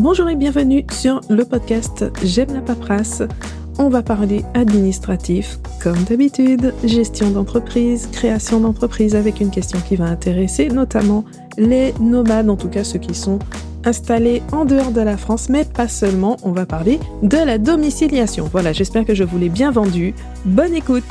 Bonjour 0.00 0.30
et 0.30 0.34
bienvenue 0.34 0.86
sur 0.90 1.20
le 1.28 1.44
podcast 1.44 2.06
J'aime 2.24 2.54
la 2.54 2.62
paperasse. 2.62 3.22
On 3.78 3.90
va 3.90 4.02
parler 4.02 4.46
administratif, 4.54 5.58
comme 5.82 6.02
d'habitude, 6.04 6.72
gestion 6.84 7.28
d'entreprise, 7.28 8.08
création 8.10 8.60
d'entreprise, 8.60 9.14
avec 9.14 9.42
une 9.42 9.50
question 9.50 9.78
qui 9.86 9.96
va 9.96 10.06
intéresser 10.06 10.70
notamment 10.70 11.26
les 11.58 11.92
nomades, 12.00 12.48
en 12.48 12.56
tout 12.56 12.70
cas 12.70 12.82
ceux 12.82 12.98
qui 12.98 13.14
sont 13.14 13.40
installés 13.84 14.42
en 14.52 14.64
dehors 14.64 14.92
de 14.92 15.02
la 15.02 15.18
France, 15.18 15.50
mais 15.50 15.66
pas 15.66 15.86
seulement, 15.86 16.38
on 16.44 16.52
va 16.52 16.64
parler 16.64 16.98
de 17.22 17.36
la 17.36 17.58
domiciliation. 17.58 18.48
Voilà, 18.50 18.72
j'espère 18.72 19.04
que 19.04 19.14
je 19.14 19.24
vous 19.24 19.36
l'ai 19.36 19.50
bien 19.50 19.70
vendu. 19.70 20.14
Bonne 20.46 20.72
écoute 20.72 21.04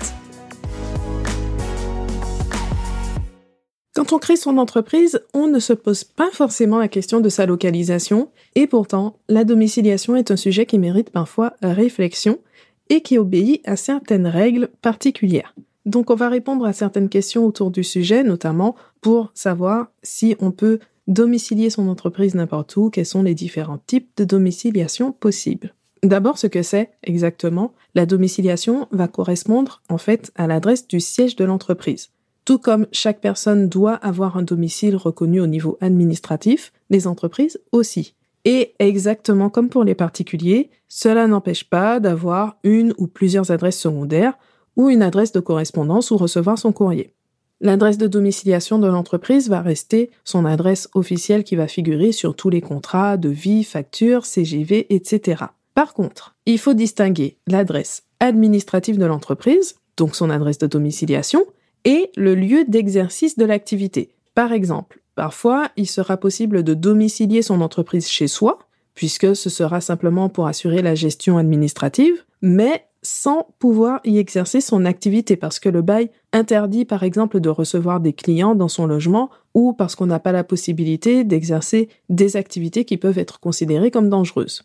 Quand 4.00 4.14
on 4.14 4.18
crée 4.18 4.38
son 4.38 4.58
entreprise, 4.60 5.20
on 5.34 5.48
ne 5.48 5.60
se 5.60 5.74
pose 5.74 6.06
pas 6.06 6.30
forcément 6.32 6.78
la 6.78 6.88
question 6.88 7.20
de 7.20 7.28
sa 7.28 7.46
localisation, 7.46 8.30
et 8.56 8.66
pourtant, 8.66 9.18
la 9.28 9.44
domiciliation 9.44 10.16
est 10.16 10.32
un 10.32 10.38
sujet 10.38 10.66
qui 10.66 10.80
mérite 10.80 11.10
parfois 11.10 11.58
réflexion 11.62 12.40
et 12.88 13.02
qui 13.02 13.18
obéit 13.18 13.62
à 13.68 13.76
certaines 13.76 14.26
règles 14.26 14.70
particulières. 14.82 15.54
Donc 15.86 16.12
on 16.12 16.16
va 16.16 16.30
répondre 16.30 16.64
à 16.66 16.72
certaines 16.72 17.10
questions 17.10 17.46
autour 17.46 17.72
du 17.72 17.84
sujet, 17.84 18.24
notamment 18.24 18.78
pour 19.02 19.32
savoir 19.34 19.88
si 20.02 20.34
on 20.40 20.52
peut 20.52 20.80
domicilier 21.10 21.70
son 21.70 21.90
entreprise 21.90 22.36
n'importe 22.36 22.78
où, 22.78 22.90
quels 22.90 23.06
sont 23.06 23.24
les 23.24 23.36
différents 23.36 23.82
types 23.86 24.12
de 24.16 24.24
domiciliation 24.24 25.12
possibles. 25.12 25.76
D'abord, 26.04 26.38
ce 26.38 26.48
que 26.48 26.64
c'est 26.64 26.92
exactement, 27.04 27.74
la 27.96 28.06
domiciliation 28.06 28.88
va 28.92 29.10
correspondre 29.10 29.82
en 29.90 29.98
fait 29.98 30.32
à 30.36 30.48
l'adresse 30.48 30.88
du 30.88 31.02
siège 31.02 31.36
de 31.36 31.44
l'entreprise. 31.44 32.12
Tout 32.50 32.58
comme 32.58 32.88
chaque 32.92 33.22
personne 33.22 33.70
doit 33.70 33.94
avoir 33.94 34.36
un 34.36 34.42
domicile 34.42 34.96
reconnu 34.96 35.40
au 35.40 35.46
niveau 35.46 35.78
administratif, 35.82 36.74
les 36.90 37.06
entreprises 37.06 37.60
aussi. 37.72 38.16
Et 38.44 38.74
exactement 38.80 39.52
comme 39.52 39.70
pour 39.70 39.84
les 39.84 39.94
particuliers, 39.94 40.72
cela 40.88 41.28
n'empêche 41.28 41.64
pas 41.64 42.00
d'avoir 42.00 42.58
une 42.64 42.96
ou 42.98 43.06
plusieurs 43.06 43.52
adresses 43.52 43.78
secondaires 43.78 44.34
ou 44.76 44.90
une 44.90 45.04
adresse 45.04 45.32
de 45.32 45.40
correspondance 45.40 46.10
ou 46.10 46.18
recevoir 46.18 46.58
son 46.58 46.72
courrier. 46.72 47.14
L'adresse 47.62 48.00
de 48.00 48.08
domiciliation 48.08 48.80
de 48.80 48.88
l'entreprise 48.88 49.48
va 49.48 49.62
rester 49.62 50.10
son 50.24 50.44
adresse 50.44 50.90
officielle 50.96 51.44
qui 51.44 51.56
va 51.56 51.68
figurer 51.68 52.12
sur 52.12 52.36
tous 52.36 52.50
les 52.50 52.62
contrats 52.62 53.18
de 53.18 53.30
vie, 53.30 53.64
factures, 53.64 54.26
CGV, 54.26 54.88
etc. 54.90 55.44
Par 55.76 55.94
contre, 55.94 56.36
il 56.48 56.58
faut 56.58 56.74
distinguer 56.74 57.38
l'adresse 57.46 58.06
administrative 58.20 58.98
de 58.98 59.06
l'entreprise, 59.06 59.76
donc 59.98 60.16
son 60.16 60.32
adresse 60.32 60.58
de 60.58 60.66
domiciliation, 60.66 61.46
et 61.86 62.12
le 62.16 62.36
lieu 62.36 62.66
d'exercice 62.68 63.38
de 63.38 63.46
l'activité. 63.46 64.16
Par 64.36 64.52
exemple, 64.52 65.02
parfois, 65.16 65.70
il 65.78 65.88
sera 65.88 66.18
possible 66.18 66.64
de 66.64 66.74
domicilier 66.74 67.42
son 67.42 67.62
entreprise 67.62 68.08
chez 68.08 68.28
soi, 68.28 68.60
puisque 68.96 69.36
ce 69.36 69.50
sera 69.50 69.82
simplement 69.82 70.30
pour 70.30 70.48
assurer 70.48 70.82
la 70.82 70.96
gestion 70.96 71.38
administrative, 71.38 72.26
mais 72.42 72.86
sans 73.02 73.48
pouvoir 73.60 74.02
y 74.04 74.18
exercer 74.18 74.62
son 74.62 74.86
activité 74.86 75.38
parce 75.38 75.60
que 75.60 75.70
le 75.70 75.82
bail 75.82 76.10
interdit 76.34 76.86
par 76.86 77.04
exemple 77.04 77.40
de 77.40 77.50
recevoir 77.50 78.02
des 78.02 78.14
clients 78.14 78.56
dans 78.56 78.68
son 78.68 78.86
logement 78.86 79.30
ou 79.54 79.74
parce 79.74 79.96
qu'on 79.96 80.06
n'a 80.06 80.20
pas 80.20 80.32
la 80.32 80.44
possibilité 80.44 81.24
d'exercer 81.24 81.90
des 82.10 82.36
activités 82.36 82.86
qui 82.86 82.98
peuvent 82.98 83.18
être 83.18 83.40
considérées 83.40 83.92
comme 83.92 84.10
dangereuses. 84.10 84.64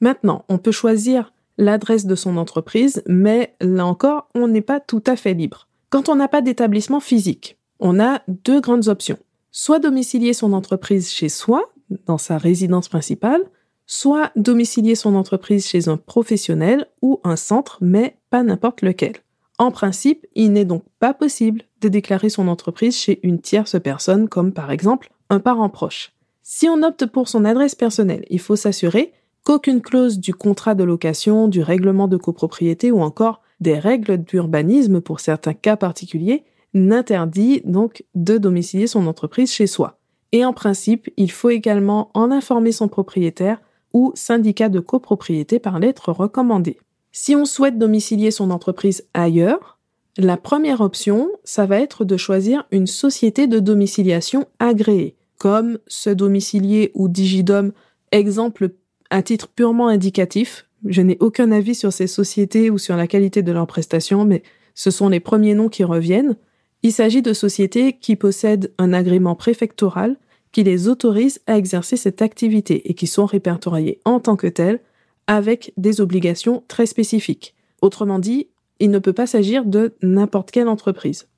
Maintenant, 0.00 0.44
on 0.48 0.58
peut 0.58 0.72
choisir 0.72 1.32
l'adresse 1.58 2.06
de 2.06 2.14
son 2.14 2.36
entreprise, 2.36 3.02
mais 3.06 3.54
là 3.60 3.86
encore, 3.86 4.28
on 4.34 4.48
n'est 4.48 4.62
pas 4.62 4.80
tout 4.80 5.02
à 5.06 5.16
fait 5.16 5.34
libre. 5.34 5.68
Quand 5.92 6.08
on 6.08 6.14
n'a 6.14 6.26
pas 6.26 6.40
d'établissement 6.40 7.00
physique, 7.00 7.58
on 7.78 8.00
a 8.00 8.22
deux 8.26 8.62
grandes 8.62 8.88
options. 8.88 9.18
Soit 9.50 9.78
domicilier 9.78 10.32
son 10.32 10.54
entreprise 10.54 11.10
chez 11.10 11.28
soi, 11.28 11.70
dans 12.06 12.16
sa 12.16 12.38
résidence 12.38 12.88
principale, 12.88 13.42
soit 13.84 14.32
domicilier 14.34 14.94
son 14.94 15.14
entreprise 15.14 15.66
chez 15.66 15.90
un 15.90 15.98
professionnel 15.98 16.86
ou 17.02 17.20
un 17.24 17.36
centre, 17.36 17.76
mais 17.82 18.16
pas 18.30 18.42
n'importe 18.42 18.80
lequel. 18.80 19.16
En 19.58 19.70
principe, 19.70 20.26
il 20.34 20.54
n'est 20.54 20.64
donc 20.64 20.82
pas 20.98 21.12
possible 21.12 21.64
de 21.82 21.90
déclarer 21.90 22.30
son 22.30 22.48
entreprise 22.48 22.96
chez 22.96 23.20
une 23.22 23.42
tierce 23.42 23.78
personne, 23.78 24.30
comme 24.30 24.54
par 24.54 24.70
exemple 24.70 25.10
un 25.28 25.40
parent 25.40 25.68
proche. 25.68 26.14
Si 26.42 26.70
on 26.70 26.82
opte 26.82 27.04
pour 27.04 27.28
son 27.28 27.44
adresse 27.44 27.74
personnelle, 27.74 28.24
il 28.30 28.40
faut 28.40 28.56
s'assurer 28.56 29.12
qu'aucune 29.44 29.82
clause 29.82 30.18
du 30.18 30.32
contrat 30.32 30.74
de 30.74 30.84
location, 30.84 31.48
du 31.48 31.60
règlement 31.60 32.08
de 32.08 32.16
copropriété 32.16 32.90
ou 32.90 33.02
encore 33.02 33.41
des 33.62 33.78
règles 33.78 34.18
d'urbanisme 34.18 35.00
pour 35.00 35.20
certains 35.20 35.54
cas 35.54 35.76
particuliers 35.76 36.44
n'interdit 36.74 37.62
donc 37.64 38.04
de 38.14 38.38
domicilier 38.38 38.86
son 38.86 39.06
entreprise 39.06 39.52
chez 39.52 39.66
soi. 39.66 39.98
Et 40.32 40.44
en 40.44 40.52
principe, 40.52 41.10
il 41.16 41.30
faut 41.30 41.50
également 41.50 42.10
en 42.14 42.30
informer 42.30 42.72
son 42.72 42.88
propriétaire 42.88 43.60
ou 43.92 44.12
syndicat 44.14 44.68
de 44.68 44.80
copropriété 44.80 45.58
par 45.58 45.78
lettre 45.78 46.12
recommandée. 46.12 46.78
Si 47.12 47.36
on 47.36 47.44
souhaite 47.44 47.78
domicilier 47.78 48.30
son 48.30 48.50
entreprise 48.50 49.04
ailleurs, 49.12 49.78
la 50.16 50.36
première 50.36 50.80
option, 50.80 51.30
ça 51.44 51.66
va 51.66 51.78
être 51.78 52.04
de 52.04 52.16
choisir 52.16 52.66
une 52.70 52.86
société 52.86 53.46
de 53.46 53.58
domiciliation 53.58 54.46
agréée, 54.58 55.16
comme 55.38 55.78
ce 55.86 56.10
domicilier 56.10 56.90
ou 56.94 57.08
Digidom, 57.08 57.72
exemple 58.12 58.70
à 59.10 59.22
titre 59.22 59.48
purement 59.48 59.88
indicatif, 59.88 60.66
je 60.86 61.02
n'ai 61.02 61.16
aucun 61.20 61.52
avis 61.52 61.74
sur 61.74 61.92
ces 61.92 62.06
sociétés 62.06 62.70
ou 62.70 62.78
sur 62.78 62.96
la 62.96 63.06
qualité 63.06 63.42
de 63.42 63.52
leurs 63.52 63.66
prestations, 63.66 64.24
mais 64.24 64.42
ce 64.74 64.90
sont 64.90 65.08
les 65.08 65.20
premiers 65.20 65.54
noms 65.54 65.68
qui 65.68 65.84
reviennent. 65.84 66.36
Il 66.82 66.92
s'agit 66.92 67.22
de 67.22 67.32
sociétés 67.32 67.94
qui 67.94 68.16
possèdent 68.16 68.72
un 68.78 68.92
agrément 68.92 69.36
préfectoral 69.36 70.16
qui 70.50 70.64
les 70.64 70.88
autorise 70.88 71.40
à 71.46 71.56
exercer 71.56 71.96
cette 71.96 72.22
activité 72.22 72.90
et 72.90 72.94
qui 72.94 73.06
sont 73.06 73.26
répertoriées 73.26 74.00
en 74.04 74.20
tant 74.20 74.36
que 74.36 74.46
telles 74.46 74.80
avec 75.26 75.72
des 75.76 76.00
obligations 76.00 76.64
très 76.68 76.86
spécifiques. 76.86 77.54
Autrement 77.80 78.18
dit, 78.18 78.48
il 78.80 78.90
ne 78.90 78.98
peut 78.98 79.12
pas 79.12 79.26
s'agir 79.26 79.64
de 79.64 79.94
n'importe 80.02 80.50
quelle 80.50 80.68
entreprise. 80.68 81.28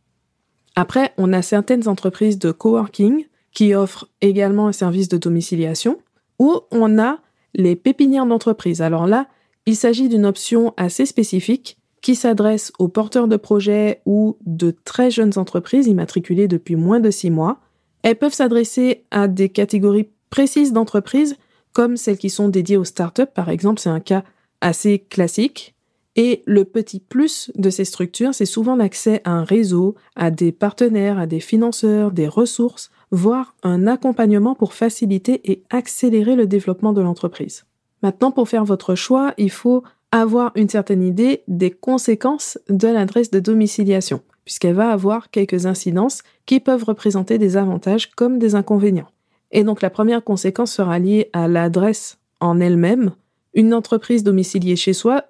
Après, 0.77 1.13
on 1.19 1.33
a 1.33 1.43
certaines 1.43 1.87
entreprises 1.87 2.39
de 2.39 2.51
coworking 2.51 3.27
qui 3.53 3.75
offrent 3.75 4.09
également 4.21 4.67
un 4.67 4.73
service 4.73 5.09
de 5.09 5.17
domiciliation, 5.17 5.99
ou 6.41 6.61
on 6.73 6.99
a 6.99 7.19
les 7.55 7.77
pépinières 7.77 8.27
d'entreprise. 8.27 8.83
Alors 8.83 9.07
là, 9.07 9.29
il 9.67 9.77
s'agit 9.77 10.09
d'une 10.09 10.27
option 10.27 10.75
assez 10.77 11.07
spécifique 11.07 11.79
qui 12.03 12.15
s'adresse 12.15 12.71
aux 12.79 12.89
porteurs 12.89 13.29
de 13.29 13.37
projets 13.37 14.03
ou 14.05 14.37
de 14.45 14.75
très 14.85 15.11
jeunes 15.11 15.39
entreprises 15.39 15.87
immatriculées 15.87 16.49
depuis 16.49 16.77
moins 16.77 17.01
de 17.01 17.11
six 17.11 17.31
mois. 17.31 17.61
Elles 18.03 18.17
peuvent 18.17 18.35
s'adresser 18.35 19.05
à 19.11 19.27
des 19.27 19.49
catégories 19.49 20.11
précises 20.29 20.75
d'entreprises, 20.75 21.37
comme 21.73 21.97
celles 21.97 22.19
qui 22.19 22.29
sont 22.29 22.49
dédiées 22.49 22.77
aux 22.77 22.85
startups, 22.85 23.23
par 23.35 23.49
exemple, 23.49 23.81
c'est 23.81 23.89
un 23.89 24.01
cas 24.01 24.23
assez 24.61 24.99
classique. 24.99 25.75
Et 26.17 26.43
le 26.47 26.65
petit 26.65 27.01
plus 27.01 27.51
de 27.57 27.71
ces 27.71 27.85
structures, 27.85 28.35
c'est 28.35 28.45
souvent 28.45 28.77
l'accès 28.77 29.21
à 29.25 29.33
un 29.33 29.43
réseau, 29.43 29.97
à 30.15 30.31
des 30.31 30.53
partenaires, 30.53 31.19
à 31.19 31.27
des 31.27 31.41
financeurs, 31.41 32.13
des 32.13 32.29
ressources, 32.29 32.91
voire 33.11 33.57
un 33.63 33.87
accompagnement 33.87 34.55
pour 34.55 34.75
faciliter 34.75 35.41
et 35.51 35.65
accélérer 35.71 36.37
le 36.37 36.47
développement 36.47 36.93
de 36.93 37.01
l'entreprise. 37.01 37.65
Maintenant, 38.05 38.33
pour 38.33 38.51
faire 38.51 38.67
votre 38.67 38.95
choix, 38.97 39.33
il 39.39 39.51
faut 39.51 39.83
avoir 40.13 40.53
une 40.57 40.69
certaine 40.69 41.03
idée 41.03 41.43
des 41.49 41.71
conséquences 41.71 42.59
de 42.69 42.87
l'adresse 42.87 43.31
de 43.31 43.41
domiciliation, 43.41 44.21
puisqu'elle 44.45 44.75
va 44.75 44.91
avoir 44.91 45.31
quelques 45.31 45.65
incidences 45.65 46.23
qui 46.45 46.61
peuvent 46.61 46.85
représenter 46.85 47.39
des 47.39 47.57
avantages 47.57 48.11
comme 48.11 48.39
des 48.39 48.57
inconvénients. 48.57 49.09
Et 49.53 49.65
donc 49.65 49.81
la 49.81 49.89
première 49.89 50.23
conséquence 50.23 50.71
sera 50.71 50.99
liée 50.99 51.31
à 51.33 51.49
l'adresse 51.49 52.19
en 52.41 52.61
elle-même. 52.61 53.13
Une 53.55 53.73
entreprise 53.73 54.23
domiciliée 54.23 54.77
chez 54.77 54.93
soi, 54.93 55.25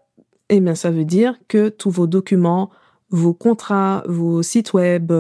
eh 0.49 0.59
bien 0.59 0.75
ça 0.75 0.91
veut 0.91 1.05
dire 1.05 1.39
que 1.47 1.69
tous 1.69 1.91
vos 1.91 2.09
documents, 2.09 2.71
vos 3.15 3.33
contrats, 3.33 4.03
vos 4.09 4.43
sites 4.43 4.73
web, 4.73 5.13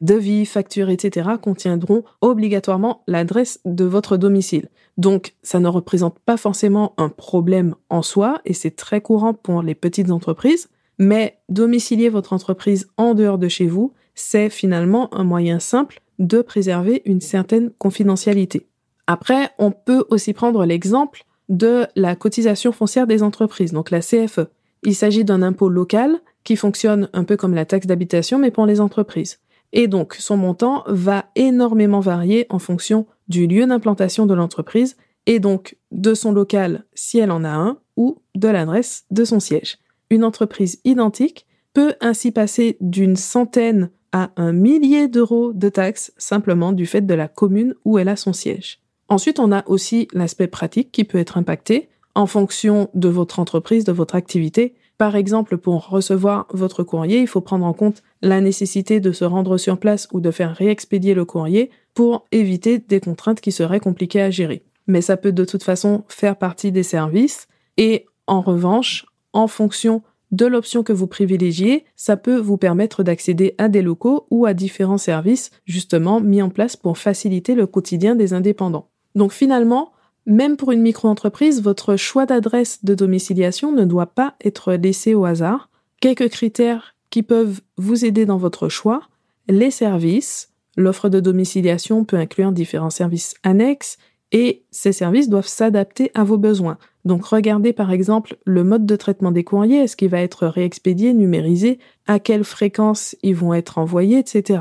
devis, 0.00 0.46
factures, 0.46 0.88
etc. 0.88 1.32
contiendront 1.40 2.02
obligatoirement 2.22 3.02
l'adresse 3.06 3.60
de 3.66 3.84
votre 3.84 4.16
domicile. 4.16 4.70
Donc, 4.96 5.34
ça 5.42 5.60
ne 5.60 5.68
représente 5.68 6.18
pas 6.20 6.38
forcément 6.38 6.94
un 6.96 7.10
problème 7.10 7.74
en 7.90 8.00
soi, 8.00 8.40
et 8.46 8.54
c'est 8.54 8.70
très 8.70 9.02
courant 9.02 9.34
pour 9.34 9.62
les 9.62 9.74
petites 9.74 10.10
entreprises, 10.10 10.70
mais 10.98 11.36
domicilier 11.50 12.08
votre 12.08 12.32
entreprise 12.32 12.88
en 12.96 13.12
dehors 13.12 13.38
de 13.38 13.48
chez 13.48 13.66
vous, 13.66 13.92
c'est 14.14 14.48
finalement 14.48 15.14
un 15.14 15.24
moyen 15.24 15.58
simple 15.58 16.00
de 16.18 16.40
préserver 16.40 17.02
une 17.04 17.20
certaine 17.20 17.70
confidentialité. 17.78 18.66
Après, 19.06 19.50
on 19.58 19.72
peut 19.72 20.06
aussi 20.08 20.32
prendre 20.32 20.64
l'exemple 20.64 21.24
de 21.50 21.86
la 21.96 22.16
cotisation 22.16 22.72
foncière 22.72 23.06
des 23.06 23.22
entreprises, 23.22 23.72
donc 23.72 23.90
la 23.90 24.00
CFE. 24.00 24.48
Il 24.84 24.94
s'agit 24.94 25.24
d'un 25.24 25.42
impôt 25.42 25.68
local 25.68 26.18
qui 26.44 26.56
fonctionne 26.56 27.08
un 27.12 27.24
peu 27.24 27.36
comme 27.36 27.54
la 27.54 27.64
taxe 27.64 27.86
d'habitation, 27.86 28.38
mais 28.38 28.50
pour 28.50 28.66
les 28.66 28.80
entreprises. 28.80 29.38
Et 29.72 29.88
donc, 29.88 30.14
son 30.18 30.36
montant 30.36 30.84
va 30.86 31.26
énormément 31.34 32.00
varier 32.00 32.46
en 32.50 32.58
fonction 32.58 33.06
du 33.28 33.46
lieu 33.46 33.66
d'implantation 33.66 34.26
de 34.26 34.34
l'entreprise 34.34 34.96
et 35.26 35.40
donc 35.40 35.76
de 35.90 36.14
son 36.14 36.32
local 36.32 36.84
si 36.94 37.18
elle 37.18 37.30
en 37.30 37.44
a 37.44 37.50
un 37.50 37.78
ou 37.96 38.18
de 38.34 38.48
l'adresse 38.48 39.04
de 39.10 39.24
son 39.24 39.40
siège. 39.40 39.78
Une 40.10 40.24
entreprise 40.24 40.80
identique 40.84 41.46
peut 41.72 41.94
ainsi 42.00 42.32
passer 42.32 42.76
d'une 42.80 43.16
centaine 43.16 43.90
à 44.12 44.30
un 44.36 44.52
millier 44.52 45.08
d'euros 45.08 45.52
de 45.54 45.68
taxes 45.70 46.12
simplement 46.18 46.72
du 46.72 46.84
fait 46.84 47.00
de 47.00 47.14
la 47.14 47.28
commune 47.28 47.74
où 47.84 47.98
elle 47.98 48.08
a 48.08 48.16
son 48.16 48.34
siège. 48.34 48.80
Ensuite, 49.08 49.38
on 49.38 49.52
a 49.52 49.66
aussi 49.66 50.08
l'aspect 50.12 50.48
pratique 50.48 50.92
qui 50.92 51.04
peut 51.04 51.18
être 51.18 51.38
impacté 51.38 51.88
en 52.14 52.26
fonction 52.26 52.90
de 52.94 53.08
votre 53.08 53.38
entreprise, 53.38 53.84
de 53.84 53.92
votre 53.92 54.14
activité. 54.14 54.74
Par 55.02 55.16
exemple, 55.16 55.58
pour 55.58 55.88
recevoir 55.88 56.46
votre 56.52 56.84
courrier, 56.84 57.18
il 57.18 57.26
faut 57.26 57.40
prendre 57.40 57.66
en 57.66 57.72
compte 57.72 58.04
la 58.20 58.40
nécessité 58.40 59.00
de 59.00 59.10
se 59.10 59.24
rendre 59.24 59.58
sur 59.58 59.76
place 59.76 60.06
ou 60.12 60.20
de 60.20 60.30
faire 60.30 60.54
réexpédier 60.54 61.12
le 61.12 61.24
courrier 61.24 61.72
pour 61.92 62.24
éviter 62.30 62.78
des 62.78 63.00
contraintes 63.00 63.40
qui 63.40 63.50
seraient 63.50 63.80
compliquées 63.80 64.22
à 64.22 64.30
gérer. 64.30 64.62
Mais 64.86 65.00
ça 65.00 65.16
peut 65.16 65.32
de 65.32 65.44
toute 65.44 65.64
façon 65.64 66.04
faire 66.06 66.36
partie 66.36 66.70
des 66.70 66.84
services 66.84 67.48
et 67.78 68.06
en 68.28 68.42
revanche, 68.42 69.06
en 69.32 69.48
fonction 69.48 70.02
de 70.30 70.46
l'option 70.46 70.84
que 70.84 70.92
vous 70.92 71.08
privilégiez, 71.08 71.84
ça 71.96 72.16
peut 72.16 72.38
vous 72.38 72.56
permettre 72.56 73.02
d'accéder 73.02 73.56
à 73.58 73.68
des 73.68 73.82
locaux 73.82 74.28
ou 74.30 74.46
à 74.46 74.54
différents 74.54 74.98
services 74.98 75.50
justement 75.64 76.20
mis 76.20 76.42
en 76.42 76.48
place 76.48 76.76
pour 76.76 76.96
faciliter 76.96 77.56
le 77.56 77.66
quotidien 77.66 78.14
des 78.14 78.34
indépendants. 78.34 78.88
Donc 79.16 79.32
finalement, 79.32 79.90
même 80.26 80.56
pour 80.56 80.72
une 80.72 80.82
micro-entreprise, 80.82 81.62
votre 81.62 81.96
choix 81.96 82.26
d'adresse 82.26 82.84
de 82.84 82.94
domiciliation 82.94 83.72
ne 83.72 83.84
doit 83.84 84.06
pas 84.06 84.34
être 84.44 84.74
laissé 84.74 85.14
au 85.14 85.24
hasard. 85.24 85.68
Quelques 86.00 86.28
critères 86.28 86.94
qui 87.10 87.22
peuvent 87.22 87.60
vous 87.76 88.04
aider 88.04 88.24
dans 88.24 88.38
votre 88.38 88.68
choix, 88.68 89.02
les 89.48 89.70
services. 89.70 90.50
L'offre 90.76 91.08
de 91.08 91.20
domiciliation 91.20 92.04
peut 92.04 92.16
inclure 92.16 92.52
différents 92.52 92.90
services 92.90 93.34
annexes 93.42 93.98
et 94.32 94.64
ces 94.70 94.92
services 94.92 95.28
doivent 95.28 95.46
s'adapter 95.46 96.10
à 96.14 96.24
vos 96.24 96.38
besoins. 96.38 96.78
Donc 97.04 97.26
regardez 97.26 97.74
par 97.74 97.90
exemple 97.90 98.38
le 98.46 98.64
mode 98.64 98.86
de 98.86 98.96
traitement 98.96 99.32
des 99.32 99.44
courriers, 99.44 99.80
est-ce 99.80 99.96
qu'il 99.96 100.08
va 100.08 100.22
être 100.22 100.46
réexpédié, 100.46 101.12
numérisé, 101.12 101.78
à 102.06 102.18
quelle 102.18 102.44
fréquence 102.44 103.14
ils 103.22 103.36
vont 103.36 103.52
être 103.52 103.76
envoyés, 103.76 104.18
etc. 104.18 104.60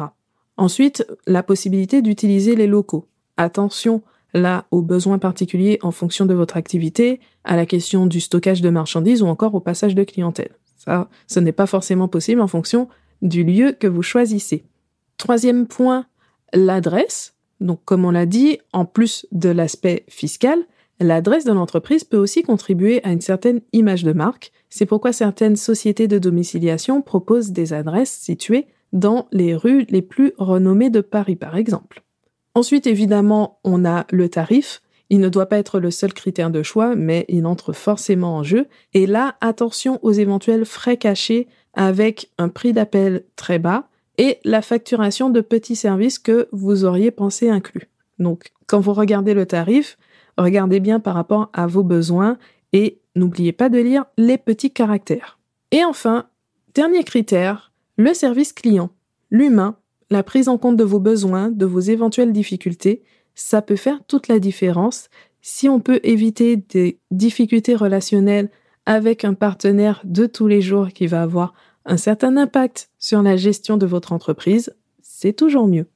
Ensuite, 0.58 1.08
la 1.26 1.44
possibilité 1.44 2.02
d'utiliser 2.02 2.56
les 2.56 2.68
locaux. 2.68 3.08
Attention 3.38 4.02
là 4.34 4.66
aux 4.72 4.82
besoins 4.82 5.20
particuliers 5.20 5.80
en 5.82 5.92
fonction 5.92 6.26
de 6.26 6.34
votre 6.34 6.58
activité, 6.58 7.20
à 7.44 7.56
la 7.56 7.66
question 7.66 8.06
du 8.06 8.20
stockage 8.20 8.62
de 8.62 8.70
marchandises 8.70 9.22
ou 9.22 9.28
encore 9.28 9.56
au 9.56 9.60
passage 9.60 9.96
de 9.96 10.04
clientèle. 10.04 10.52
Ça, 10.78 11.10
ce 11.28 11.40
n'est 11.40 11.52
pas 11.52 11.68
forcément 11.68 12.08
possible 12.08 12.42
en 12.42 12.48
fonction 12.48 12.88
du 13.22 13.44
lieu 13.44 13.74
que 13.74 13.88
vous 13.88 14.02
choisissez. 14.02 14.66
Troisième 15.18 15.68
point, 15.68 16.06
l'adresse. 16.54 17.36
Donc, 17.60 17.82
comme 17.86 18.06
on 18.06 18.12
l'a 18.12 18.26
dit, 18.26 18.58
en 18.74 18.86
plus 18.86 19.28
de 19.32 19.50
l'aspect 19.50 20.06
fiscal, 20.10 20.58
l'adresse 21.00 21.46
de 21.46 21.52
l'entreprise 21.52 22.04
peut 22.04 22.18
aussi 22.18 22.42
contribuer 22.42 23.04
à 23.04 23.12
une 23.12 23.22
certaine 23.22 23.62
image 23.74 24.04
de 24.04 24.14
marque. 24.14 24.52
C'est 24.70 24.88
pourquoi 24.88 25.14
certaines 25.14 25.56
sociétés 25.56 26.08
de 26.08 26.18
domiciliation 26.18 27.02
proposent 27.02 27.52
des 27.52 27.74
adresses 27.74 28.18
situées 28.18 28.68
dans 28.94 29.28
les 29.32 29.56
rues 29.56 29.86
les 29.90 30.02
plus 30.02 30.34
renommées 30.38 30.90
de 30.90 31.02
Paris, 31.02 31.36
par 31.36 31.56
exemple. 31.56 32.04
Ensuite, 32.56 32.88
évidemment, 32.88 33.60
on 33.64 33.86
a 33.86 34.06
le 34.12 34.30
tarif. 34.30 34.82
Il 35.10 35.20
ne 35.20 35.30
doit 35.30 35.48
pas 35.48 35.58
être 35.58 35.80
le 35.80 35.92
seul 35.92 36.14
critère 36.14 36.50
de 36.50 36.64
choix, 36.64 36.96
mais 36.96 37.26
il 37.28 37.46
entre 37.46 37.74
forcément 37.74 38.38
en 38.38 38.44
jeu. 38.44 38.68
Et 38.94 39.06
là, 39.06 39.36
attention 39.42 40.00
aux 40.04 40.12
éventuels 40.12 40.66
frais 40.66 40.98
cachés 40.98 41.48
avec 41.74 42.32
un 42.38 42.50
prix 42.50 42.74
d'appel 42.74 43.24
très 43.36 43.60
bas 43.60 43.88
et 44.18 44.40
la 44.44 44.62
facturation 44.62 45.30
de 45.30 45.42
petits 45.42 45.76
services 45.76 46.20
que 46.20 46.48
vous 46.52 46.86
auriez 46.86 47.12
pensé 47.12 47.50
inclus. 47.50 47.90
Donc, 48.20 48.52
quand 48.68 48.80
vous 48.80 48.94
regardez 48.94 49.34
le 49.34 49.46
tarif, 49.46 49.98
regardez 50.38 50.80
bien 50.80 51.00
par 51.00 51.16
rapport 51.16 51.50
à 51.54 51.68
vos 51.68 51.84
besoins 51.84 52.38
et 52.74 53.00
n'oubliez 53.16 53.52
pas 53.52 53.70
de 53.70 53.80
lire 53.80 54.06
les 54.18 54.38
petits 54.38 54.72
caractères. 54.72 55.40
Et 55.72 55.84
enfin, 55.84 56.28
dernier 56.74 57.04
critère, 57.04 57.72
le 57.98 58.14
service 58.14 58.54
client. 58.54 58.90
L'humain, 59.30 59.78
la 60.12 60.22
prise 60.22 60.50
en 60.50 60.60
compte 60.60 60.78
de 60.78 60.84
vos 60.84 61.00
besoins, 61.00 61.50
de 61.50 61.66
vos 61.66 61.80
éventuelles 61.80 62.34
difficultés, 62.34 63.02
ça 63.34 63.62
peut 63.62 63.78
faire 63.78 64.04
toute 64.08 64.28
la 64.28 64.40
différence 64.40 65.10
si 65.42 65.68
on 65.68 65.80
peut 65.80 66.00
éviter 66.04 66.58
des 66.58 67.00
difficultés 67.10 67.76
relationnelles 67.76 68.50
avec 68.86 69.26
un 69.26 69.34
partenaire 69.34 70.02
de 70.04 70.28
tous 70.28 70.48
les 70.48 70.62
jours 70.62 70.90
qui 70.90 71.08
va 71.08 71.24
avoir 71.24 71.54
un 71.86 71.98
certain 71.98 72.38
impact 72.38 72.90
sur 73.00 73.24
la 73.24 73.38
gestion 73.38 73.78
de 73.78 73.86
votre 73.86 74.14
entreprise, 74.14 74.76
c'est 75.02 75.34
toujours 75.34 75.68
mieux. 75.68 75.88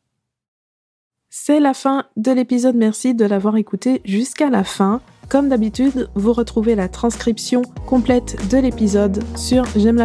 C'est 1.29 1.59
la 1.59 1.73
fin 1.73 2.05
de 2.15 2.31
l'épisode, 2.31 2.75
merci 2.75 3.13
de 3.13 3.25
l'avoir 3.25 3.57
écouté 3.57 4.01
jusqu'à 4.05 4.49
la 4.49 4.63
fin. 4.63 5.01
Comme 5.29 5.49
d'habitude, 5.49 6.09
vous 6.15 6.33
retrouvez 6.33 6.75
la 6.75 6.87
transcription 6.87 7.63
complète 7.85 8.37
de 8.49 8.57
l'épisode 8.57 9.21
sur 9.35 9.65
j'aime 9.75 9.97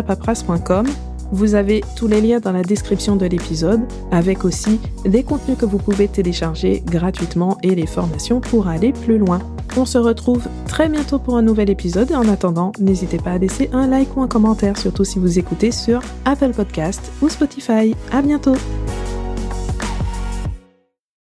vous 1.33 1.55
avez 1.55 1.83
tous 1.97 2.09
les 2.09 2.21
liens 2.21 2.41
dans 2.41 2.53
la 2.53 2.63
description 2.63 3.17
de 3.17 3.27
l'épisode, 3.27 3.81
avec 4.11 4.45
aussi 4.45 4.81
des 5.05 5.23
contenus 5.23 5.57
que 5.59 5.67
vous 5.67 5.79
pouvez 5.79 6.09
télécharger 6.09 6.83
gratuitement 6.87 7.59
et 7.63 7.75
les 7.75 7.87
formations 7.87 8.41
pour 8.41 8.69
aller 8.69 8.93
plus 8.93 9.19
loin. 9.19 9.41
On 9.77 9.85
se 9.85 9.99
retrouve 9.99 10.49
très 10.67 10.89
bientôt 10.89 11.19
pour 11.19 11.37
un 11.37 11.43
nouvel 11.43 11.71
épisode 11.71 12.11
et 12.11 12.17
en 12.17 12.29
attendant, 12.29 12.73
n'hésitez 12.81 13.19
pas 13.19 13.33
à 13.33 13.39
laisser 13.39 13.71
un 13.73 13.87
like 13.87 14.17
ou 14.17 14.23
un 14.23 14.29
commentaire, 14.29 14.77
surtout 14.77 15.05
si 15.05 15.19
vous 15.19 15.39
écoutez 15.39 15.71
sur 15.71 16.01
Apple 16.25 16.53
Podcast 16.53 17.13
ou 17.23 17.29
Spotify. 17.29 17.95
À 18.13 18.23
bientôt! 18.23 18.57